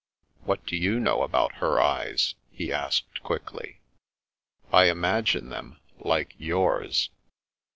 "What 0.45 0.65
do 0.65 0.75
you 0.75 0.99
know 0.99 1.21
about 1.21 1.57
her 1.61 1.79
eyes?" 1.79 2.33
he 2.51 2.73
asked 2.73 3.21
quickly." 3.21 3.81
I 4.73 4.85
imagine 4.85 5.49
them 5.49 5.79
like 5.99 6.33
yours." 6.39 7.11